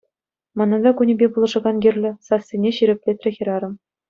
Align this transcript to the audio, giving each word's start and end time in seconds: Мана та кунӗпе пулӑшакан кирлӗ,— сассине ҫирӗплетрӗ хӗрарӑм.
Мана 0.57 0.77
та 0.83 0.91
кунӗпе 0.97 1.27
пулӑшакан 1.33 1.77
кирлӗ,— 1.83 2.11
сассине 2.29 2.69
ҫирӗплетрӗ 2.79 3.29
хӗрарӑм. 3.39 3.73